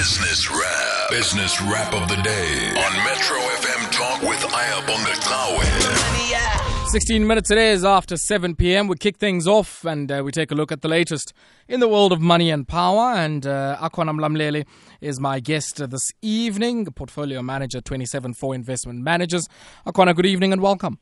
[0.00, 1.10] Business Wrap.
[1.10, 6.88] Business Wrap of the Day on Metro FM Talk with Ayabonga Tawe.
[6.88, 8.88] 16 minutes it is after 7 p.m.
[8.88, 11.34] We kick things off and uh, we take a look at the latest
[11.68, 13.12] in the world of money and power.
[13.12, 14.64] And uh, Ukona Mlamleli
[15.02, 19.48] is my guest this evening, portfolio manager 27 Four Investment Managers.
[19.86, 20.98] Akwana, good evening and welcome.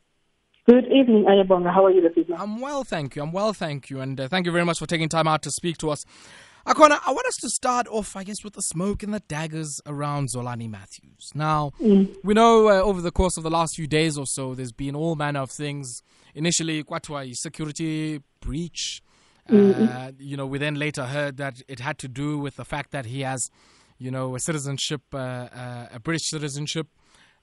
[0.68, 1.72] Good evening, Ayabonga.
[1.72, 2.36] How are you this evening?
[2.40, 3.22] I'm well, thank you.
[3.22, 4.00] I'm well, thank you.
[4.00, 6.04] And uh, thank you very much for taking time out to speak to us.
[6.66, 9.80] Ukona, I want us to start off, I guess, with the smoke and the daggers
[9.86, 11.30] around Zolani Matthews.
[11.34, 12.14] Now, Mm.
[12.22, 14.94] we know uh, over the course of the last few days or so, there's been
[14.94, 16.02] all manner of things.
[16.34, 19.02] Initially, Kwatwa, security breach.
[19.50, 22.90] Uh, you know, we then later heard that it had to do with the fact
[22.90, 23.48] that he has,
[23.98, 26.86] you know, a citizenship, uh, uh, a British citizenship.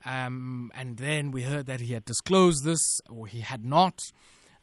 [0.06, 4.04] Um, and then we heard that he had disclosed this, or he had not.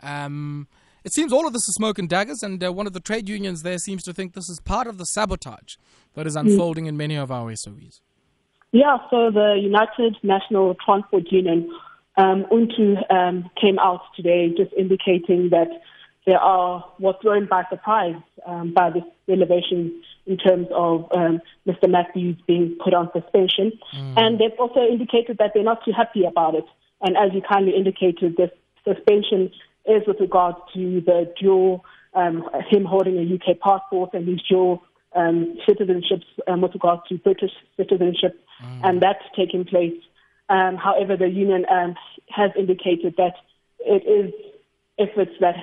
[0.00, 0.68] Um,
[1.04, 3.28] it seems all of this is smoke and daggers, and uh, one of the trade
[3.28, 5.76] unions there seems to think this is part of the sabotage
[6.14, 8.00] that is unfolding in many of our SOEs.
[8.72, 11.70] Yeah, so the United National Transport Union,
[12.16, 15.68] um, UNTU, um, came out today just indicating that
[16.26, 21.90] they are were thrown by surprise um, by this revelation in terms of um, Mr.
[21.90, 23.72] Matthews being put on suspension.
[24.16, 26.64] And they've also indicated that they're not too happy about it.
[27.00, 28.50] And as you kindly indicated, this
[28.84, 29.50] suspension
[29.86, 34.82] is with regards to the dual, um, him holding a UK passport and his dual
[35.14, 38.38] um, citizenships um, with regards to British citizenship,
[38.84, 39.98] and that's taking place.
[40.48, 41.94] Um, however, the union um,
[42.28, 43.34] has indicated that
[43.80, 44.32] it is
[44.98, 45.56] efforts that,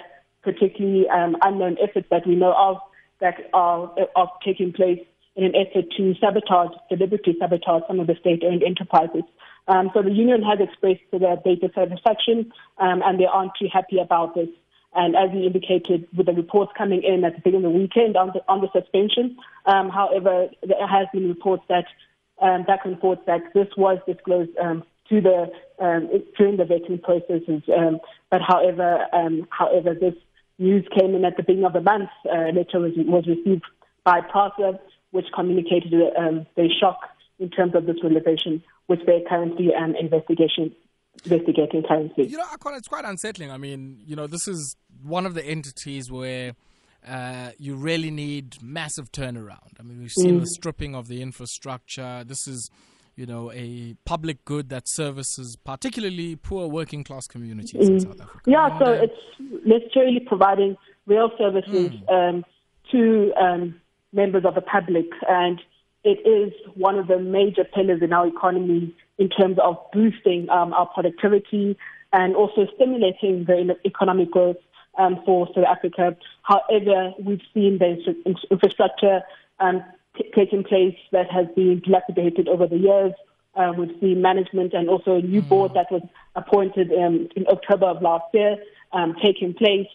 [0.44, 2.78] particularly um, unknown efforts that we know of,
[3.22, 5.00] that are, are taking place
[5.36, 9.23] in an effort to sabotage, deliberately sabotage some of the state-owned enterprises.
[9.70, 14.34] Um, so the union has expressed their dissatisfaction, um, and they aren't too happy about
[14.34, 14.50] this.
[14.95, 18.17] And as you indicated, with the reports coming in at the beginning of the weekend
[18.17, 21.86] on the, on the suspension, um, however, there has been reports that
[22.42, 27.02] um, back and forth that this was disclosed um, to the um, during the vetting
[27.04, 27.61] processes.
[27.76, 28.00] Um,
[28.31, 30.16] but however, um, however, this
[30.58, 32.10] news came in at the beginning of the month.
[32.26, 33.64] Uh, a letter was, was received
[34.04, 34.80] by PRASA,
[35.11, 37.02] which communicated um, the shock
[37.39, 40.76] in terms of this revelation, which they're currently um, investigation
[41.26, 42.26] investigating currently.
[42.26, 43.52] You know, Akon, it's quite unsettling.
[43.52, 46.55] I mean, you know, this is one of the entities where
[47.08, 49.80] uh, you really need massive turnaround.
[49.80, 52.23] I mean, we've seen the stripping of the infrastructure.
[52.26, 52.72] This is,
[53.16, 58.39] you know, a public good that services particularly poor working class communities in South Africa.
[58.48, 62.44] Yeah, so it's necessarily providing real services um,
[62.92, 63.80] to um,
[64.14, 65.61] members of the public, and
[66.04, 70.73] it is one of the major pillars in our economy in terms of boosting um,
[70.73, 71.77] our productivity
[72.14, 74.58] and also stimulating the economic growth
[74.98, 76.15] um, for South Africa.
[76.43, 78.15] However, we've seen the
[78.49, 79.21] infrastructure
[79.60, 79.83] um,
[80.17, 83.14] t- taking place that has been dilapidated over the years.
[83.55, 86.02] Uh, we've seen management and also a new board that was
[86.36, 88.58] appointed um, in October of last year
[88.93, 89.87] um, taking place,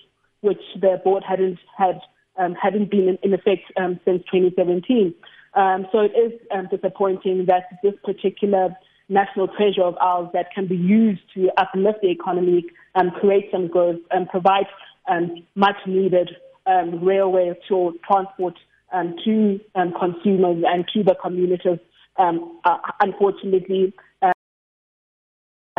[0.42, 2.00] which the board hadn't had
[2.36, 5.14] um, hadn't been in, in effect um, since 2017.
[5.54, 8.76] Um, so it is um, disappointing that this particular
[9.08, 13.68] national treasure of ours that can be used to uplift the economy and create some
[13.68, 14.66] growth and provide
[15.08, 16.30] um, much needed
[16.66, 18.54] um, railway to transport
[18.92, 21.78] um, to um, consumers and to the communities.
[22.16, 23.92] Um, uh, unfortunately,
[24.22, 24.32] um,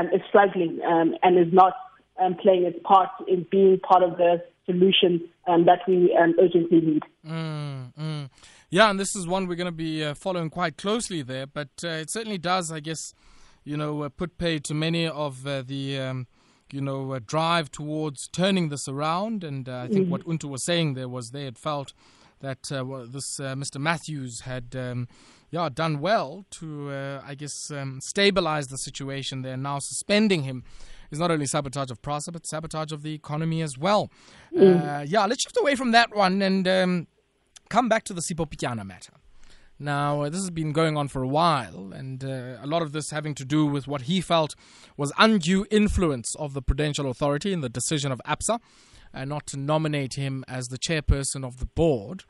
[0.07, 1.73] is struggling um, and is not
[2.19, 6.81] um, playing its part in being part of the solution um, that we um, urgently
[6.81, 7.03] need.
[7.25, 8.29] Mm, mm.
[8.69, 11.45] Yeah, and this is one we're going to be uh, following quite closely there.
[11.47, 13.13] But uh, it certainly does, I guess,
[13.63, 16.27] you know, uh, put pay to many of uh, the, um,
[16.71, 19.43] you know, uh, drive towards turning this around.
[19.43, 21.93] And uh, I think what Untu was saying there was they had felt
[22.39, 23.79] that uh, this uh, Mr.
[23.79, 25.07] Matthews had, um,
[25.51, 29.41] yeah, done well to, uh, I guess, um, stabilize the situation.
[29.41, 30.63] They're now suspending him.
[31.11, 34.09] Is not only sabotage of PRASA, but sabotage of the economy as well.
[34.59, 37.07] Uh, yeah, let's shift away from that one and um,
[37.69, 39.13] come back to the Sipho Pityana matter.
[39.77, 42.93] Now, uh, this has been going on for a while, and uh, a lot of
[42.93, 44.55] this having to do with what he felt
[44.95, 48.59] was undue influence of the Prudential Authority in the decision of ABSA
[49.15, 52.23] uh, not to nominate him as the chairperson of the board.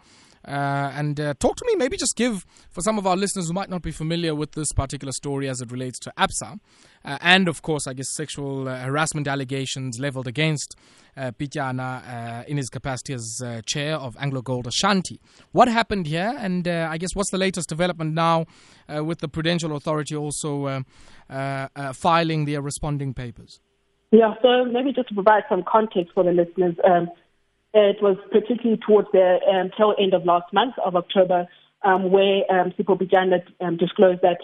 [0.48, 3.54] Uh, and uh, talk to me, maybe just give for some of our listeners who
[3.54, 6.60] might not be familiar with this particular story as it relates to ABSA,
[7.04, 10.76] uh, and of course, I guess sexual uh, harassment allegations leveled against
[11.18, 15.20] uh, Pityana uh, in his capacity as uh, chair of Anglo Gold Ashanti.
[15.52, 18.46] What happened here, and I guess what's the latest development now
[18.88, 20.84] with the Prudential Authority also
[21.94, 23.62] filing their responding papers?
[24.12, 27.10] Yeah, so maybe just to provide some context for the listeners, um,
[27.76, 31.46] it was particularly towards the um, tail end of last month of October
[31.84, 34.40] um, where um, Sipho Pityana um, disclosed that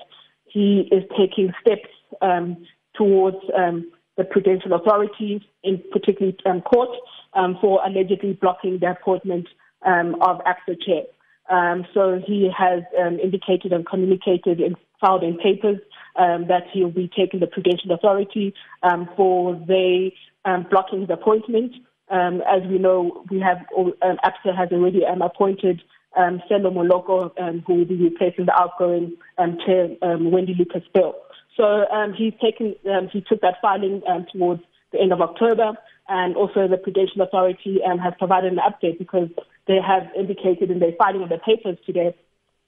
[0.46, 1.90] he is taking steps
[2.22, 2.58] um,
[2.94, 6.90] towards um, the Prudential Authority, in particular um, court,
[7.34, 9.48] um, for allegedly blocking the appointment
[9.86, 11.04] um, of ABSA chair.
[11.50, 15.80] Um, so he has um, indicated and communicated and filed in papers
[16.18, 18.54] um, that he'll be taking the Prudential Authority
[18.84, 20.14] um, for they
[20.46, 21.74] um, blocking his appointment.
[22.12, 25.82] Um, as we know, we have um, ABSA has already um, appointed
[26.18, 30.84] um, Sello Moloko, um, who will be replacing the outgoing um, chair, um, Wendy Lucas
[30.94, 31.16] Bill.
[31.56, 34.62] So um, he's taken, um, he took that filing um, towards
[34.92, 35.74] the end of October,
[36.10, 39.30] and also the Prudential Authority um, has provided an update because
[39.68, 42.14] they have indicated in their filing of the papers today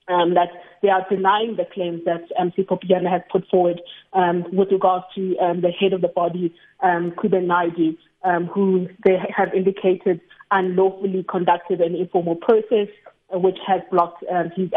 [0.08, 0.50] um, that
[0.82, 2.78] they are denying the claims that um, Sipho
[3.10, 3.80] has put forward
[4.12, 9.16] um, with regards to um, the head of the body, um, Naidoo, um, who they
[9.34, 10.20] have indicated
[10.50, 12.88] unlawfully conducted an informal process
[13.34, 14.70] uh, which has blocked um, his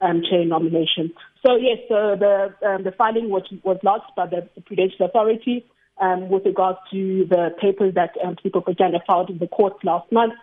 [0.00, 1.12] um, chair nomination.
[1.46, 5.64] So yes, so the the filing was was lodged by the, Prudential Authority
[6.00, 10.34] with regards to the papers that um, Sipho Pityana filed in the courts last month,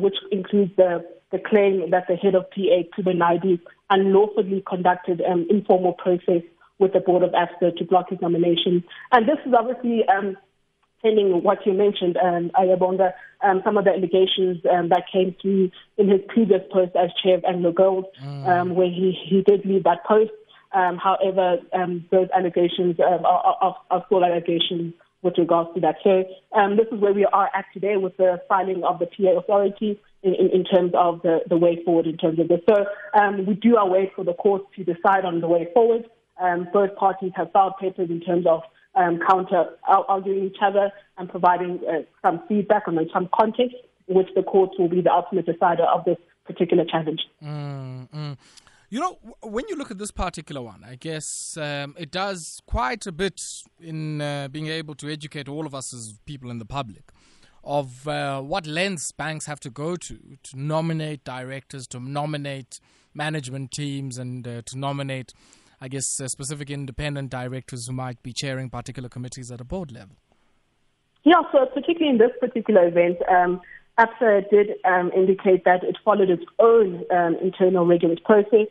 [0.00, 5.92] which includes the the claim that the head of PA, Naidoo, unlawfully conducted an informal
[5.92, 6.42] process
[6.78, 8.82] with the board of ABSA to block his nomination.
[9.12, 10.36] And this is obviously um,
[11.02, 13.12] pending what you mentioned, um, Ayabonga,
[13.42, 17.36] um, some of the allegations um, that came through in his previous post as chair
[17.36, 18.48] of Anglo Gold, mm.
[18.48, 20.30] um, where he, he did leave that post.
[20.72, 25.96] Um, however, um, those allegations um, are, are, are still allegations with regards to that.
[26.02, 26.24] So
[26.58, 30.00] um, this is where we are at today with the filing of the PA authority
[30.22, 32.60] in, in, terms of the, the way forward in terms of this.
[32.68, 32.84] So
[33.18, 36.04] um, we do await for the court to decide on the way forward.
[36.40, 38.62] Um, both parties have filed papers in terms of
[38.94, 43.76] um, counter arguing each other and providing uh, some feedback and some context
[44.06, 47.20] which the courts will be the ultimate decider of this particular challenge.
[47.42, 48.32] Mm-hmm.
[48.88, 53.06] You know, when you look at this particular one, I guess um, it does quite
[53.06, 53.40] a bit
[53.80, 57.12] in uh, being able to educate all of us as people in the public
[57.62, 62.80] of uh, what lens banks have to go to to nominate directors, to nominate
[63.14, 65.34] management teams, and uh, to nominate
[65.80, 69.90] I guess, uh, specific independent directors who might be chairing particular committees at a board
[69.90, 70.16] level?
[71.24, 73.60] Yeah, so particularly in this particular event, um,
[73.98, 78.66] ABSA did um, indicate that it followed its own um, internal regulatory process.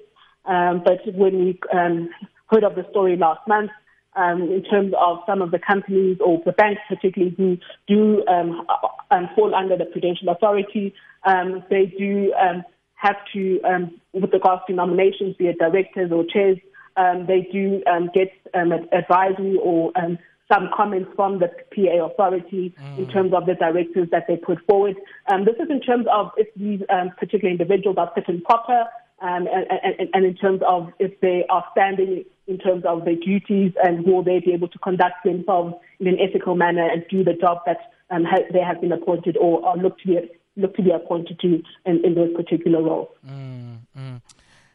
[0.46, 2.10] Um, but when we um,
[2.48, 3.72] heard of the story last month,
[4.20, 7.58] um, in terms of some of the companies or the banks, particularly who
[7.88, 8.68] do um,
[9.12, 10.94] um, fall under the Prudential Authority,
[11.24, 12.64] um, they do um,
[12.96, 16.58] have to, um, with regards to nominations, be it directors or chairs,
[16.98, 20.18] um, they do um, get um, advisory or um,
[20.52, 22.98] some comments from the PA authority mm.
[22.98, 24.98] in terms of the directives that they put forward.
[25.32, 28.84] Um, this is in terms of if these um, particular individuals are fit and proper,
[29.22, 33.16] um, and, and, and in terms of if they are standing in terms of their
[33.16, 37.24] duties and will they be able to conduct themselves in an ethical manner and do
[37.24, 37.78] the job that
[38.10, 40.20] um, ha- they have been appointed or, or look to be
[40.58, 43.08] look to be appointed to in, in those particular roles.
[43.26, 44.22] Mm, mm.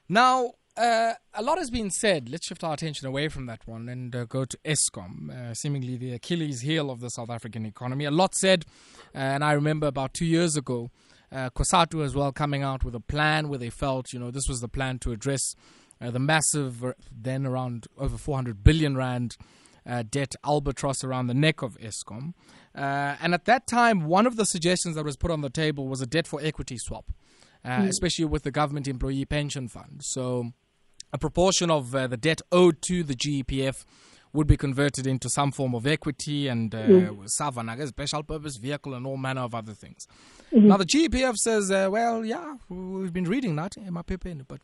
[0.08, 2.28] Now, uh, a lot has been said.
[2.28, 5.96] Let's shift our attention away from that one and uh, go to Eskom, uh, seemingly
[5.96, 8.04] the Achilles heel of the South African economy.
[8.04, 8.64] A lot said,
[9.14, 10.90] uh, and I remember about two years ago,
[11.32, 14.48] uh, COSATU as well coming out with a plan where they felt, you know, this
[14.48, 15.56] was the plan to address
[16.04, 19.36] uh, the massive, then around over 400 billion rand
[20.10, 22.32] debt albatross around the neck of Eskom.
[22.74, 26.00] and at that time, one of the suggestions that was put on the table was
[26.00, 27.12] a debt for equity swap.
[27.64, 27.88] Mm.
[27.88, 30.02] especially with the government employee pension fund.
[30.02, 30.52] So,
[31.14, 33.86] a proportion of uh, the debt owed to the GEPF
[34.34, 37.86] would be converted into some form of equity and uh, mm.
[37.88, 40.06] special purpose vehicle and all manner of other things.
[40.52, 40.68] Mm-hmm.
[40.68, 44.60] Now the GEPF says, uh, well, yeah, we've been reading that in my paper, but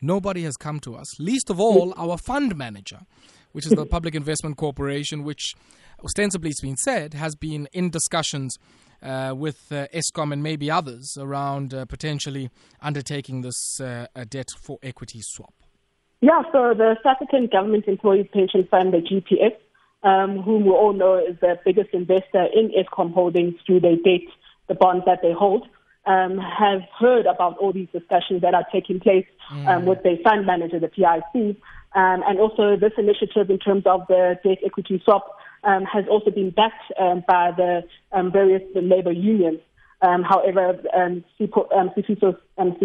[0.00, 1.18] nobody has come to us.
[1.18, 3.00] Least of all, our fund manager,
[3.52, 5.54] which is the Public Investment Corporation, which
[6.04, 8.56] ostensibly it's been said has been in discussions
[9.02, 14.78] uh, with uh, Eskom and maybe others around uh, potentially undertaking this uh, debt for
[14.82, 15.54] equity swap.
[16.20, 19.56] Yeah, so the South African Government Employees Pension Fund, the GEPF,
[20.02, 24.28] um, whom we all know is the biggest investor in Eskom Holdings through their debt,
[24.68, 25.66] the bonds that they hold,
[26.06, 29.84] um, have heard about all these discussions that are taking place um, mm.
[29.84, 31.56] with their fund manager, the PIC,
[31.94, 36.30] um, and also this initiative in terms of the debt equity swap um, has also
[36.30, 39.60] been backed um, by the um, various labor unions.
[40.02, 42.76] Um, however, um, Sifiso um,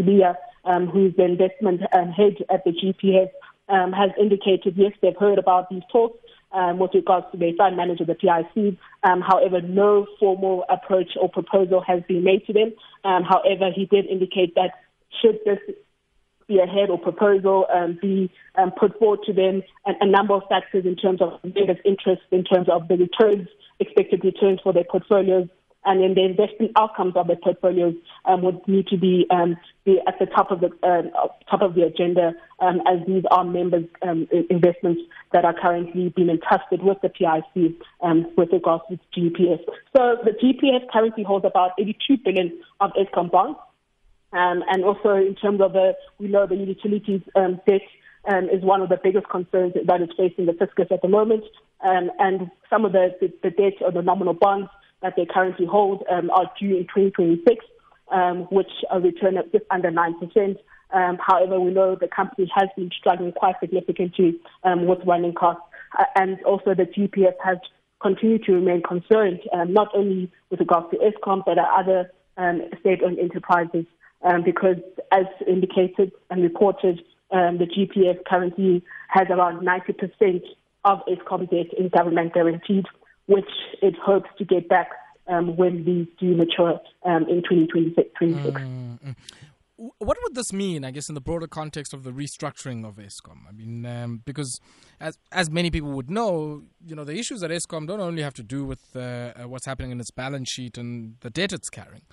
[0.65, 3.29] um, who's the investment um, head at the GEPF,
[3.69, 6.19] um, has indicated, yes, they've heard about these talks
[6.55, 8.77] um, with regards to the fund manager, the PIC.
[9.03, 12.73] Um, however, no formal approach or proposal has been made to them.
[13.03, 14.71] Um, however, he did indicate that
[15.21, 15.59] should this
[16.43, 20.85] spearhead or proposal um, be um, put forward to them, and a number of factors
[20.85, 23.47] in terms of members' interest, in terms of the returns,
[23.79, 25.47] expected returns for their portfolios,
[25.85, 27.93] and then the investment outcomes of the portfolios
[28.25, 31.03] um, would need to be, um, be at the top of the uh,
[31.49, 35.01] top of the agenda, um, as these are members' um, investments
[35.31, 39.59] that are currently being entrusted with the PIC um, with regards to GEPF.
[39.95, 43.59] So the GEPF currently holds about 82 billion of Eskom bonds,
[44.33, 47.81] um, and also in terms of the we know the utilities debt.
[48.27, 51.43] Um, is one of the biggest concerns that is facing the fiscus at the moment.
[51.81, 54.67] Um, and some of the, the, the debt or the nominal bonds
[55.05, 57.63] that they currently hold um, are due in 2026,
[58.11, 60.57] um, which are return of just under 9%.
[60.91, 65.61] Um, however, we know the company has been struggling quite significantly um, with running costs,
[65.99, 67.57] uh, and also the GEPF has
[68.01, 73.19] continued to remain concerned, um, not only with regards to Eskom, but other um, state-owned
[73.19, 73.85] enterprises,
[74.23, 74.77] um, because
[75.11, 80.41] as indicated and reported, um, the GEPF currently has around 90%
[80.83, 82.85] of Eskom debt in government guaranteed
[83.27, 83.49] which
[83.81, 84.89] it hopes to get back
[85.27, 88.09] um, when these do mature um, in 2026.
[88.21, 89.11] Mm-hmm.
[89.77, 93.39] What would this mean, I guess, in the broader context of the restructuring of Eskom?
[93.49, 94.61] I mean, um, because
[95.01, 98.33] as as many people would know, you know, the issues at Eskom don't only have
[98.35, 101.69] to do with uh, uh, what's happening in its balance sheet and the debt it's
[101.69, 102.03] carrying.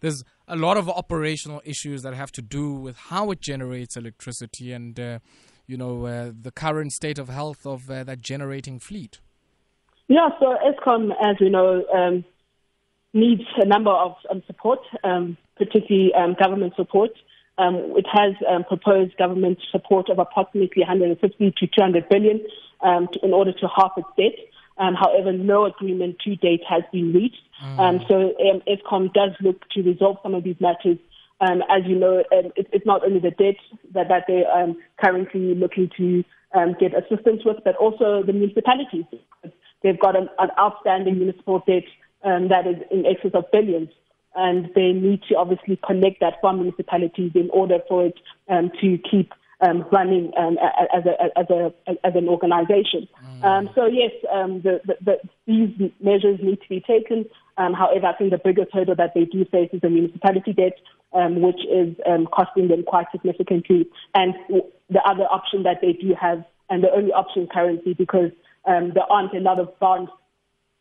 [0.00, 4.72] There's a lot of operational issues that have to do with how it generates electricity
[4.72, 5.18] and, uh,
[5.66, 9.20] you know, uh, the current state of health of uh, that generating fleet.
[10.10, 12.24] Yeah, so Eskom, as we know, um,
[13.14, 17.10] needs a number of um, support, um, particularly um, government support.
[17.58, 22.40] Um, it has um, proposed government support of approximately 150 to 200 billion
[22.82, 24.34] um, to, in order to halve its debt.
[24.78, 27.42] Um, however, no agreement to date has been reached.
[27.62, 27.78] Mm.
[27.78, 28.16] Um, so
[28.50, 30.98] um, Eskom does look to resolve some of these matters.
[31.40, 33.62] Um, as you know, um, it, it's not only the debt
[33.94, 39.04] that, that they're um, currently looking to um, get assistance with, but also the municipalities.
[39.82, 41.84] They've got an, an outstanding municipal debt
[42.22, 43.88] um, that is in excess of billions,
[44.34, 48.18] and they need to obviously connect that from municipalities in order for it
[48.48, 50.56] um, to keep um, running um,
[50.94, 51.72] as, a, as, a,
[52.04, 53.08] as an organization.
[53.24, 53.44] Mm.
[53.44, 57.26] Um, so yes, um, the, the, the, these measures need to be taken.
[57.58, 60.78] Um, however, I think the biggest hurdle that they do face is the municipality debt,
[61.12, 63.86] um, which is um, costing them quite significantly.
[64.14, 64.34] And
[64.88, 68.30] the other option that they do have, and the only option currently, because
[68.64, 70.10] um, there aren't a lot of bonds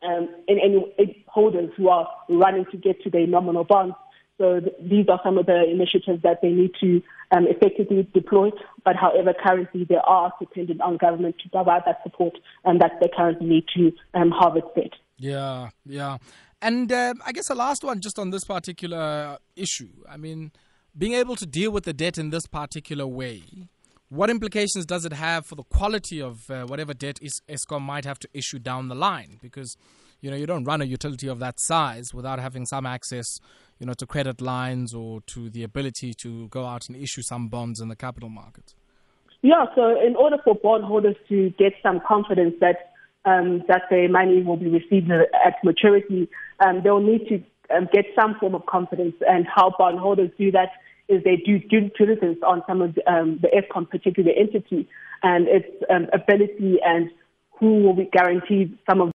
[0.02, 3.96] um, in any holders who are running to get to their nominal bonds.
[4.38, 8.52] So th- these are some of the initiatives that they need to um, effectively deploy.
[8.86, 13.10] But however, currently they are dependent on government to provide that support and that they
[13.16, 14.94] currently need to um, harvest it.
[15.18, 16.18] Yeah, yeah.
[16.62, 19.90] And uh, I guess the last one, just on this particular issue.
[20.10, 20.52] I mean,
[20.98, 23.44] being able to deal with the debt in this particular way
[24.10, 28.06] what implications does it have for the quality of uh, whatever debt is Eskom might
[28.06, 29.38] have to issue down the line?
[29.42, 29.78] Because
[30.20, 33.40] you know you don't run a utility of that size without having some access,
[33.80, 37.50] you know, to credit lines or to the ability to go out and issue some
[37.50, 38.74] bonds in the capital market.
[39.42, 42.92] Yeah, so in order for bondholders to get some confidence that
[43.26, 46.28] um, that their money will be received at maturity,
[46.66, 47.44] um, they'll need to
[47.76, 50.72] um, get some form of confidence, and how bondholders do that
[51.10, 53.50] is they do due diligence on some of the, um, the
[53.90, 54.88] particular entity
[55.24, 57.10] and its um, ability and
[57.60, 59.12] who will be guaranteed some of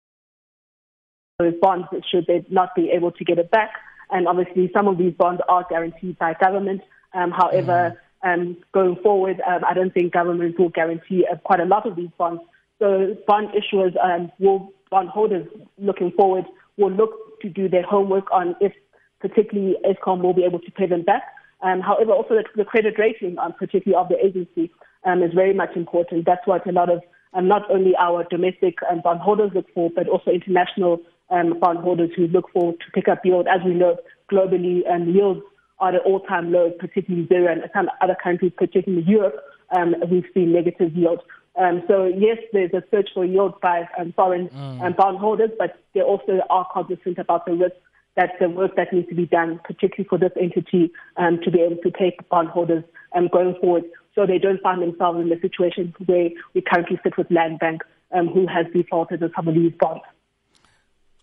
[1.40, 3.72] those bonds should they not be able to get it back.
[4.12, 6.82] And obviously, some of these bonds are guaranteed by government.
[7.14, 8.34] Um, however, mm.
[8.34, 11.96] um, going forward, um, I don't think government will guarantee uh, quite a lot of
[11.96, 12.42] these bonds.
[12.80, 15.48] So bond issuers um, will, bond holders
[15.78, 16.46] looking forward
[16.78, 18.74] will look to do their homework on if
[19.20, 21.24] particularly Eskom will be able to pay them back.
[21.64, 24.72] Um, however, also the, the credit rating, um, particularly of the agency,
[25.06, 26.26] um, is very much important.
[26.26, 27.02] That's what a lot of
[27.34, 32.28] um, not only our domestic um, bondholders look for, but also international um, bondholders who
[32.28, 33.48] look for to pick up yield.
[33.48, 33.98] As we know,
[34.32, 35.42] globally, um, yields
[35.80, 39.36] are at all-time lows, particularly zero, and some other countries, particularly Europe,
[39.76, 41.22] um, we've seen negative yield.
[41.56, 44.82] Um, so yes, there's a search for yield by um, foreign mm.
[44.82, 47.78] um, bondholders, but they also are cognizant about the risks
[48.16, 51.62] that's the work that needs to be done, particularly for this entity, um, to be
[51.62, 52.84] able to take bondholders
[53.16, 53.84] um, going forward
[54.16, 57.82] so they don't find themselves in the situation where we currently sit with Land Bank,
[58.12, 60.04] um, who has defaulted on some of these bonds.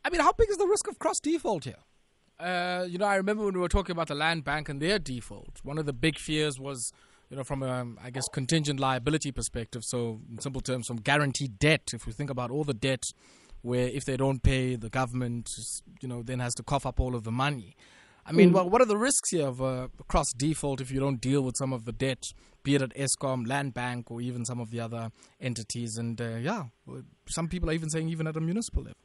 [0.04, 1.74] I mean, how big is the risk of cross default here?
[2.38, 4.98] Uh, you know, I remember when we were talking about the Land Bank and their
[4.98, 6.92] default, one of the big fears was,
[7.28, 9.84] you know, from a, I guess, contingent liability perspective.
[9.84, 13.12] So, in simple terms, from guaranteed debt, if we think about all the debt
[13.62, 15.48] where if they don't pay, the government,
[16.00, 17.76] you know, then has to cough up all of the money.
[18.26, 18.54] I mean, mm.
[18.54, 21.56] well, what are the risks here of a cross default if you don't deal with
[21.56, 24.80] some of the debt be it at Eskom, Land Bank, or even some of the
[24.80, 25.96] other entities.
[25.96, 26.64] And uh, yeah,
[27.28, 28.96] some people are even saying even at a municipal level.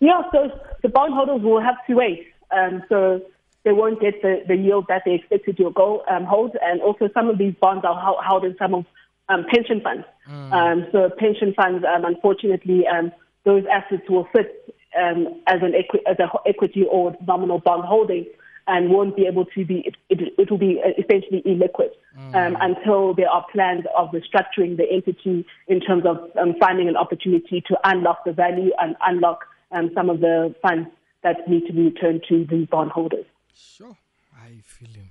[0.00, 0.50] Yeah, so
[0.82, 2.26] the bondholders will have to wait.
[2.50, 3.22] Um, so
[3.64, 6.56] they won't get the, the yield that they expected to go um, hold.
[6.60, 8.84] And also, some of these bonds are held in some of
[9.28, 10.04] um, pension funds.
[10.28, 10.52] Mm.
[10.52, 13.10] Um, so pension funds, um, unfortunately, um,
[13.46, 18.26] those assets will sit um, as an equi- as an equity or nominal bond holding
[18.68, 22.34] and won't be able to be, it, it, it will be essentially illiquid mm.
[22.34, 26.96] um, until there are plans of restructuring the entity in terms of um, finding an
[26.96, 30.88] opportunity to unlock the value and unlock um, some of the funds
[31.22, 33.26] that need to be returned to the bondholders.
[33.54, 33.96] Sure,
[34.36, 35.02] I feel you.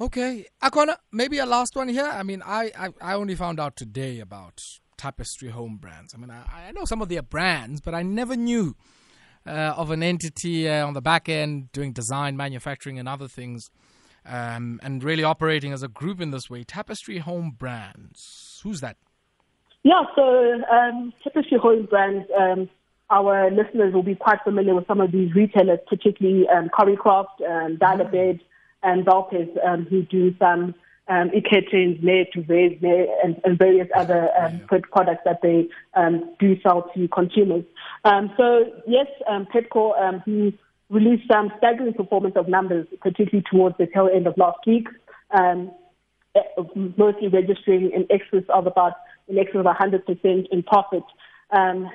[0.00, 2.06] Okay, Ukona, maybe a last one here.
[2.06, 4.62] I mean, I, I, I only found out today about
[4.96, 6.14] Tapestry Home Brands.
[6.14, 8.76] I mean, I, I know some of their brands, but I never knew
[9.46, 13.70] uh, of an entity uh, on the back end doing design, manufacturing, and other things,
[14.26, 16.64] um, and really operating as a group in this way.
[16.64, 18.60] Tapestry Home Brands.
[18.64, 18.96] Who's that?
[19.82, 22.26] Yeah, so um, Tapestry Home Brands.
[22.38, 22.70] Um,
[23.10, 27.76] our listeners will be quite familiar with some of these retailers, particularly um, Coricraft, um,
[27.76, 28.40] Dial-A-Bed,
[28.82, 30.74] and Volpes, um, who do some
[31.08, 32.44] um, e-curtains, to
[33.22, 34.78] and, and various other um, yeah.
[34.90, 37.64] products that they um, do sell to consumers.
[38.04, 40.58] Um, so yes, um, Pepkor um, he
[40.88, 44.88] released some staggering performance of numbers, particularly towards the tail end of last week,
[45.30, 45.70] um,
[46.34, 46.40] eh,
[46.96, 48.94] mostly registering in excess of about
[49.28, 51.04] in excess of 100% in profit.
[51.50, 51.90] Um,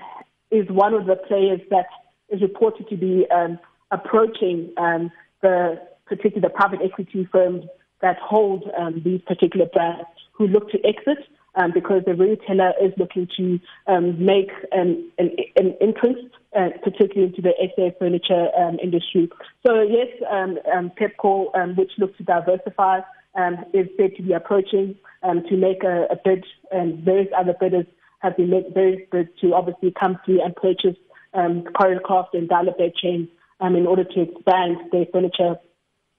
[0.52, 1.86] is one of the players that
[2.30, 3.60] is reported to be um,
[3.92, 5.12] approaching um,
[5.42, 7.64] the particularly the private equity firms
[8.02, 11.26] that hold um, these particular brands who look to exit
[11.56, 16.20] um, because the retailer is looking to um, make an, an, an entrance,
[16.56, 19.30] uh, particularly into the SA furniture um, industry.
[19.66, 23.00] So yes, um, um, Pepkor, um, which looks to diversify,
[23.36, 27.54] um, is said to be approaching um, to make a, a bid, and various other
[27.60, 27.86] bidders
[28.20, 30.98] have been made various bids to obviously come through and purchase
[31.34, 35.56] um, Coricraft and Dial-A-Bed chains um, in order to expand their furniture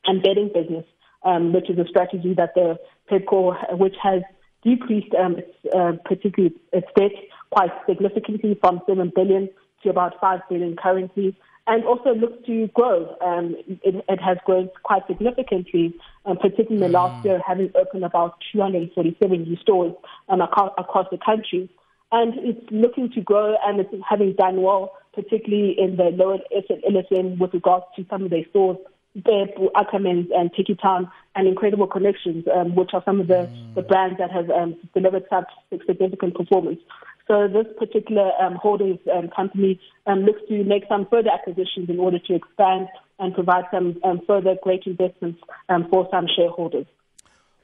[0.05, 0.85] and bedding business,
[1.25, 2.79] um, which is a strategy that the
[3.11, 4.23] Pepkor, which has
[4.63, 7.13] decreased um, its, uh, particularly its debt
[7.51, 9.49] quite significantly from 7 billion
[9.83, 13.17] to about 5 billion currently, and also looks to grow.
[13.21, 15.95] Um, it, it, has grown quite significantly,
[16.27, 16.93] um, particularly in the mm.
[16.93, 19.95] last year, having opened about 247 new stores
[20.29, 21.71] um, across, across the country.
[22.13, 27.39] And it's looking to grow, and it's having done well, particularly in the lower LSM
[27.39, 28.79] with regards to some of their stores
[29.15, 33.75] Pep, Ackermans, and Tekkie Town, and Incredible Connections, um, which are some of the, mm.
[33.75, 35.47] the brands that have um, delivered such
[35.87, 36.81] significant performance.
[37.27, 42.01] So this particular um, holdings um, company um, looks to make some further acquisitions in
[42.01, 46.87] order to expand and provide some um, further great investments um, for some shareholders.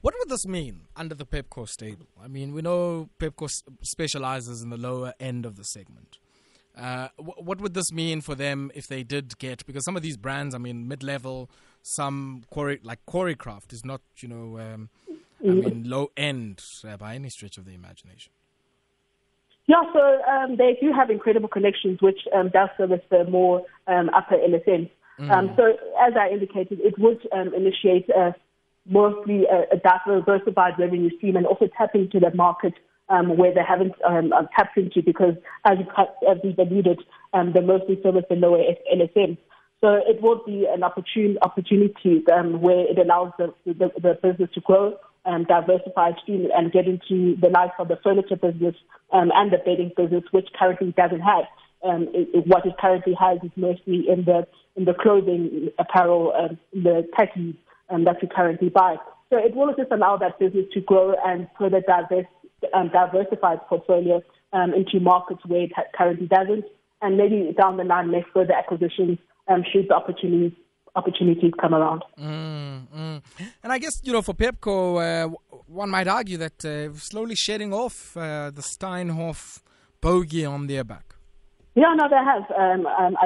[0.03, 2.07] What would this mean under the Pepkor stable?
[2.23, 3.51] I mean, we know Pepkor
[3.83, 6.19] specializes in the lower end of the segment.
[6.77, 9.65] Uh, what would this mean for them if they did get?
[9.67, 11.51] Because some of these brands, I mean, mid-level,
[11.83, 15.61] some quarry like Coricraft is not, you know, um, I mm-hmm.
[15.61, 18.33] mean, low end uh, by any stretch of the imagination.
[19.67, 24.11] Yeah, so um, they do have incredible connections, which um, does service the more um,
[24.11, 24.89] upper LSM.
[25.19, 25.31] Mm.
[25.31, 28.35] Um, so, as I indicated, it would um, initiate a,
[28.89, 32.75] mostly a, a diversified revenue stream and also tap into the market
[33.09, 35.79] um, where they haven't um, uh, tapped into because, as,
[36.29, 37.01] as we've alluded,
[37.33, 38.59] um, they mostly service the lower
[38.92, 39.37] LSM.
[39.81, 44.51] So it will be an opportune opportunity um, where it allows the, the, the business
[44.55, 48.75] to grow, um, diversify stream, and get into the life of the furniture business
[49.12, 51.45] um, and the bedding business, which currently doesn't have.
[51.85, 56.33] Um, it, it, what it currently has is mostly in the in the clothing, apparel,
[56.38, 57.55] um, the khakis
[57.88, 58.97] um, that we currently buy.
[59.31, 62.29] So it will just allow that business to grow and further divest,
[62.75, 66.64] um, diversify its portfolio um, into markets where it currently doesn't,
[67.03, 70.53] and maybe down the line make further acquisitions um, should the opportunities
[70.95, 72.03] opportunities come around.
[72.19, 73.23] Mm, mm.
[73.62, 75.29] And I guess you know for Pepkor, uh,
[75.66, 79.62] one might argue that uh, slowly shedding off uh, the Steinhoff
[80.01, 81.14] bogey on their back.
[81.75, 82.51] Yeah, no, they have.
[82.57, 83.16] Um, um,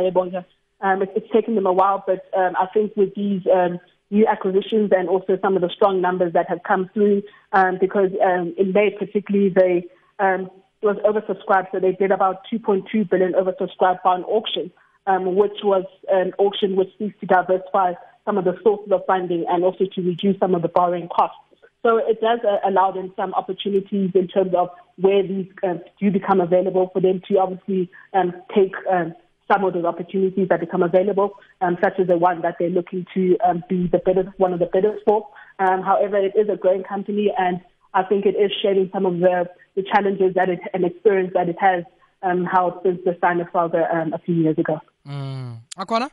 [0.83, 3.79] um, it, it's taken them a while, but um, I think with these um,
[4.11, 8.11] new acquisitions and also some of the strong numbers that have come through, um, because
[8.25, 9.85] um, in May particularly they
[10.19, 10.51] um,
[10.83, 14.71] was oversubscribed, so they did about 2.2 billion oversubscribed an auction
[15.07, 17.95] um, which was an auction which seeks to diversify
[18.25, 21.37] some of the sources of funding and also to reduce some of the borrowing costs.
[21.83, 26.11] So it does uh, allow them some opportunities in terms of where these uh, do
[26.11, 29.15] become available for them to obviously um, take um,
[29.51, 33.07] some of those opportunities that become available, um, such as the one that they're looking
[33.15, 35.27] to um, be the bidders, one of the bidders for.
[35.59, 37.61] Um, however, it is a growing company and
[37.93, 41.49] I think it is sharing some of the, the challenges that it and experience that
[41.49, 41.85] it has
[42.23, 44.81] um, held since the Steinhoff saga um, a few years ago.
[45.07, 45.59] Mm.
[45.77, 46.11] Ukona,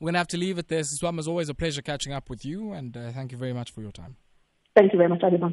[0.00, 0.82] we're going to have to leave it there.
[0.84, 3.70] Swam, it's always a pleasure catching up with you, and uh, thank you very much
[3.70, 4.16] for your time.
[4.76, 5.52] Thank you very much, Adibang.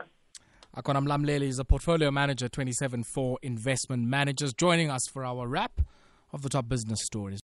[0.78, 5.82] Ukona Mlamleli is a portfolio manager 27 Four investment managers, joining us for our wrap
[6.36, 7.40] of the top business stories.